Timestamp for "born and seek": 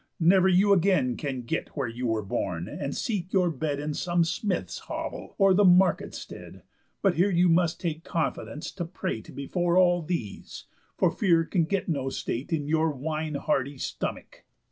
2.23-3.31